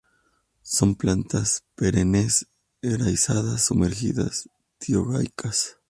Son 0.63 0.95
plantas 0.95 1.61
perennes, 1.75 2.47
enraizadas 2.83 3.65
sumergidas, 3.67 4.49
dioicas. 4.79 5.77